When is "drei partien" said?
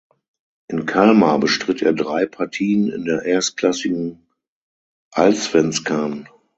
1.93-2.89